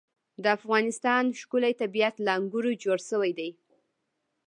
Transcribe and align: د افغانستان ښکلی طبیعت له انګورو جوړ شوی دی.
د 0.43 0.45
افغانستان 0.57 1.23
ښکلی 1.39 1.73
طبیعت 1.81 2.15
له 2.25 2.31
انګورو 2.37 2.71
جوړ 2.83 2.99
شوی 3.09 3.31
دی. 3.39 3.49